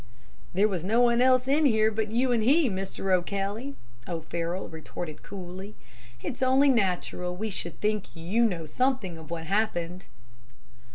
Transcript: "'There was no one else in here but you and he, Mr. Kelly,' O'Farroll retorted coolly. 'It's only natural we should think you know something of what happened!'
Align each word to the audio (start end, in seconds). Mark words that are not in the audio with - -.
"'There 0.55 0.67
was 0.67 0.83
no 0.83 0.99
one 0.99 1.21
else 1.21 1.47
in 1.47 1.63
here 1.63 1.91
but 1.91 2.07
you 2.09 2.31
and 2.31 2.41
he, 2.41 2.67
Mr. 2.67 3.23
Kelly,' 3.23 3.75
O'Farroll 4.07 4.67
retorted 4.67 5.21
coolly. 5.21 5.75
'It's 6.23 6.41
only 6.41 6.69
natural 6.69 7.35
we 7.35 7.51
should 7.51 7.79
think 7.79 8.15
you 8.15 8.43
know 8.43 8.65
something 8.65 9.15
of 9.19 9.29
what 9.29 9.43
happened!' 9.43 10.07